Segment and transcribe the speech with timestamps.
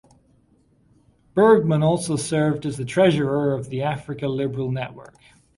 [1.35, 5.19] Bergman also served as the treasurer of the Africa Liberal Network.